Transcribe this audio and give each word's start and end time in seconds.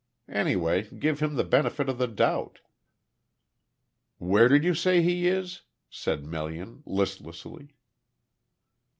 Anyway 0.31 0.81
give 0.97 1.19
him 1.19 1.35
the 1.35 1.43
benefit 1.43 1.87
of 1.87 1.99
the 1.99 2.07
doubt." 2.07 2.57
"Where 4.17 4.47
did 4.47 4.63
you 4.63 4.73
say 4.73 5.03
he 5.03 5.27
is?" 5.27 5.61
said 5.91 6.25
Melian 6.25 6.81
listlessly. 6.87 7.75